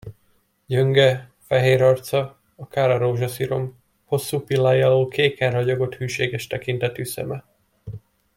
[0.65, 7.45] Gyönge, fehér arca, akár a rózsaszirom, hosszú pillái alól kéken ragyogott hűséges tekintetű szeme.